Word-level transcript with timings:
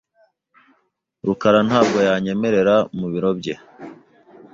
rukara 1.25 1.59
ntabwo 1.69 1.97
yanyemerera 2.07 2.75
mu 2.97 3.07
biro 3.13 3.29
bye. 3.39 3.55